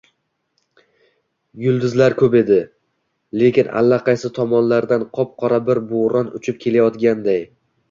Yulduz 1.65 1.93
ko‘p 2.21 2.37
edi, 2.39 2.57
lekin 3.43 3.69
allaqaysi 3.83 4.33
tomonlardan 4.41 5.07
qop-qora 5.21 5.63
bir 5.71 5.85
bo‘ron 5.95 6.35
uchib 6.43 6.61
kelayotganday 6.67 7.41